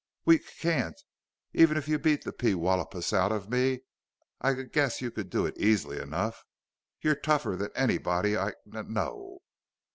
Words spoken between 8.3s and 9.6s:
I kn know."